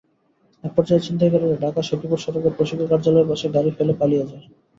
[0.63, 4.45] একপর্যায়ে ছিনতাইকারীরা ঢাকা-সখীপুর সড়কের প্রশিকা কার্যালয়ের পাশে গাড়ি ফেলে পালিয়ে যায়।